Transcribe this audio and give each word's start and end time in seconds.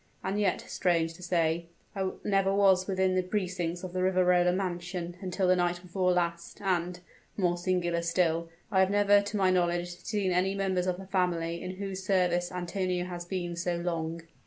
And 0.23 0.39
yet, 0.39 0.61
strange 0.61 1.13
to 1.13 1.21
say, 1.21 1.67
I 1.95 2.09
never 2.23 2.51
was 2.51 2.87
within 2.87 3.13
the 3.13 3.21
precincts 3.21 3.83
of 3.83 3.93
the 3.93 4.01
Riverola 4.01 4.51
mansion 4.51 5.15
until 5.21 5.47
the 5.47 5.55
night 5.55 5.79
before 5.79 6.11
last, 6.11 6.59
and 6.59 6.99
more 7.37 7.55
singular 7.55 8.01
still 8.01 8.49
I 8.71 8.79
have 8.79 8.89
never, 8.89 9.21
to 9.21 9.37
my 9.37 9.51
knowledge, 9.51 9.95
seen 10.03 10.31
any 10.31 10.55
members 10.55 10.87
of 10.87 10.97
the 10.97 11.05
family 11.05 11.61
in 11.61 11.75
whose 11.75 12.03
service 12.03 12.51
Antonio 12.51 13.05
has 13.05 13.25
been 13.25 13.55
so 13.55 13.77
long." 13.77 14.23